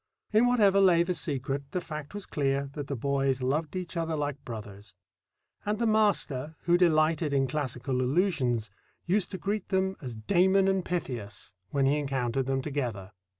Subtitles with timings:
[0.33, 4.15] In whatever lay the secret, the fact was clear that the boys loved each other
[4.15, 4.95] like brothers;
[5.63, 8.71] and the master, who delighted in classical allusions,
[9.05, 13.11] used to greet them as Damon and Pythias when he encountered them together.